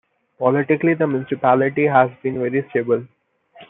[0.39, 3.05] Politically the municipality has been very stable.